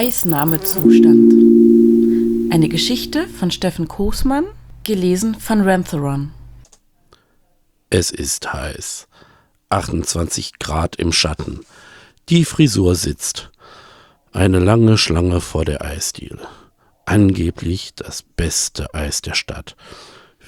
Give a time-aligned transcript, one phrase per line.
[0.00, 1.34] Eisnahmezustand.
[2.50, 4.46] Eine Geschichte von Steffen Koßmann,
[4.82, 6.30] gelesen von Rantheron.
[7.90, 9.08] Es ist heiß.
[9.68, 11.60] 28 Grad im Schatten.
[12.30, 13.50] Die Frisur sitzt.
[14.32, 16.48] Eine lange Schlange vor der Eisdiele.
[17.04, 19.76] Angeblich das beste Eis der Stadt.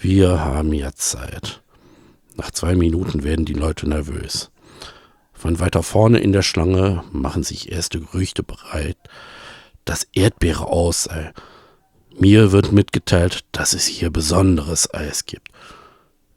[0.00, 1.61] Wir haben ja Zeit.
[2.37, 4.50] Nach zwei Minuten werden die Leute nervös.
[5.34, 8.96] Von weiter vorne in der Schlange machen sich erste Gerüchte bereit,
[9.85, 11.32] dass Erdbeere aus sei.
[12.18, 15.49] Mir wird mitgeteilt, dass es hier besonderes Eis gibt.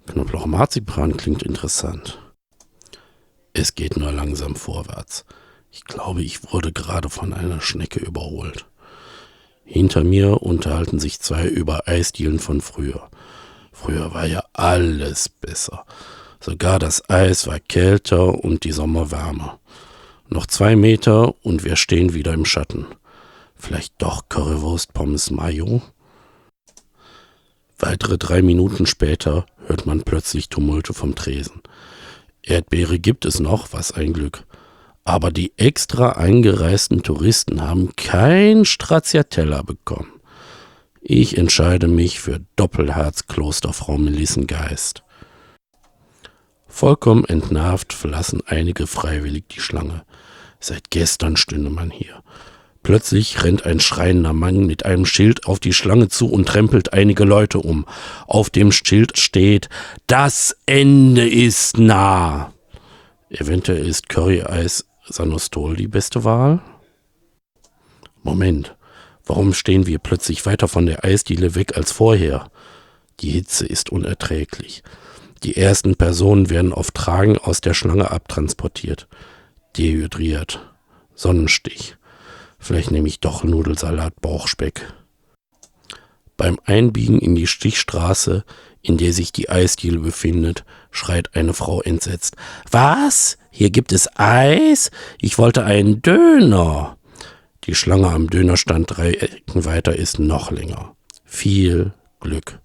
[0.07, 2.19] Knoblauch-Marzipan klingt interessant.
[3.53, 5.25] Es geht nur langsam vorwärts.
[5.71, 8.65] Ich glaube, ich wurde gerade von einer Schnecke überholt.
[9.65, 13.09] Hinter mir unterhalten sich zwei über Eisdielen von früher.
[13.71, 15.85] Früher war ja alles besser.
[16.39, 19.59] Sogar das Eis war kälter und die Sommer wärmer.
[20.29, 22.85] Noch zwei Meter und wir stehen wieder im Schatten.
[23.55, 25.81] Vielleicht doch Currywurst Pommes Mayo?
[27.79, 31.61] Weitere drei Minuten später hört man plötzlich Tumulte vom Tresen.
[32.43, 34.45] Erdbeere gibt es noch, was ein Glück.
[35.03, 40.11] Aber die extra eingereisten Touristen haben kein Stracciatella bekommen.
[41.01, 45.03] Ich entscheide mich für Doppelherz Klosterfrau Melissengeist.
[46.67, 50.03] Vollkommen entnervt verlassen einige freiwillig die Schlange.
[50.59, 52.23] Seit gestern stünde man hier.
[52.85, 57.23] Plötzlich rennt ein schreiender Mann mit einem Schild auf die Schlange zu und trempelt einige
[57.23, 57.87] Leute um.
[58.27, 59.69] Auf dem Schild steht,
[60.05, 62.53] das Ende ist nah.
[63.29, 66.61] Eventuell ist Curry-Eis Sanostol die beste Wahl?
[68.21, 68.75] Moment,
[69.25, 72.51] warum stehen wir plötzlich weiter von der Eisdiele weg als vorher?
[73.19, 74.83] Die Hitze ist unerträglich.
[75.41, 79.07] Die ersten Personen werden auf Tragen aus der Schlange abtransportiert.
[79.75, 80.71] Dehydriert.
[81.15, 81.97] Sonnenstich.
[82.65, 84.91] Vielleicht nehme ich doch Nudelsalat Bauchspeck.
[86.35, 88.43] Beim Einbiegen in die Stichstraße,
[88.81, 92.37] in der sich die Eisdiele befindet, schreit eine Frau entsetzt.
[92.71, 93.37] Was?
[93.51, 94.89] Hier gibt es Eis?
[95.19, 96.97] Ich wollte einen Döner.
[97.65, 100.95] Die Schlange am Dönerstand drei Ecken weiter ist noch länger.
[101.23, 102.61] Viel Glück.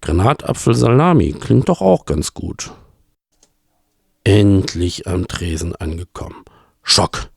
[0.00, 2.72] Granatapfelsalami klingt doch auch ganz gut.
[4.24, 6.42] Endlich am Tresen angekommen.
[6.82, 7.28] Schock.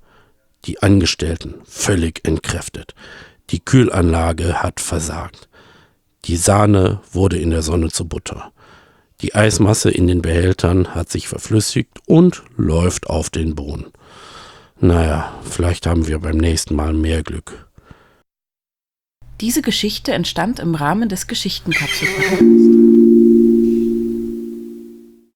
[0.65, 2.95] Die Angestellten völlig entkräftet.
[3.49, 5.49] Die Kühlanlage hat versagt.
[6.25, 8.51] Die Sahne wurde in der Sonne zu Butter.
[9.21, 13.85] Die Eismasse in den Behältern hat sich verflüssigt und läuft auf den Boden.
[14.79, 17.67] Naja, vielleicht haben wir beim nächsten Mal mehr Glück.
[19.41, 22.82] Diese Geschichte entstand im Rahmen des Geschichtenkapselprojekts.